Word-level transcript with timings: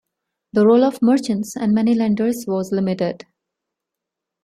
The 0.53 0.65
role 0.65 0.83
of 0.83 1.03
merchants 1.03 1.55
and 1.55 1.75
money-lenders 1.75 2.45
was 2.47 2.71
limited. 2.71 3.27